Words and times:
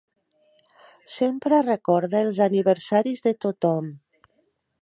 Sempre 1.17 1.59
recorda 1.73 2.23
els 2.29 2.43
aniversaris 2.49 3.25
de 3.29 3.35
tothom. 3.47 3.97